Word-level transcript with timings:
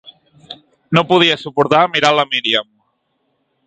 No 0.99 1.03
podia 1.13 1.37
suportar 1.43 1.85
mirar 1.93 2.13
la 2.21 2.29
Míriam. 2.35 2.71